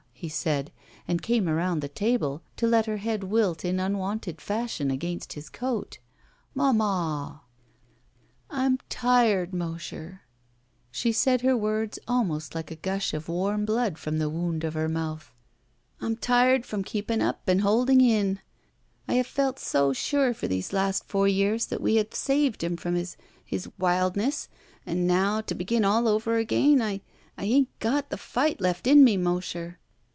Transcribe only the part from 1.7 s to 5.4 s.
the table to let her head wilt in unwonted fashion against